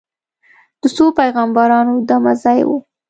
د 0.81 0.83
څو 0.95 1.05
پیغمبرانو 1.19 1.93
دمه 2.09 2.33
ځای 2.43 2.59
و. 2.67 2.69